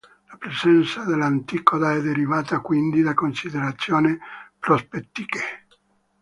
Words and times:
La 0.31 0.35
presenza 0.35 1.03
dell'anticoda 1.05 1.93
è 1.93 2.01
derivata 2.01 2.59
quindi 2.59 3.03
da 3.03 3.13
considerazioni 3.13 4.17
prospettiche. 4.57 5.67